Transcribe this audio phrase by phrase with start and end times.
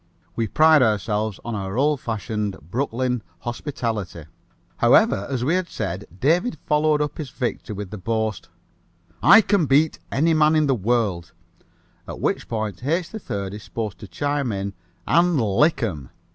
[0.35, 4.25] We pride ourselves on our old fashioned Brooklyn hospitality.
[4.77, 8.49] However, as we had said, David followed up his victory with the boast,
[9.21, 11.33] "I can beat any man in the world,"
[12.07, 13.09] at which point H.
[13.11, 14.73] 3rd is supposed to chime in,
[15.05, 16.09] "And lick 'em."